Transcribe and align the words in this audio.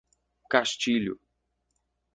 Castilho 0.49 1.15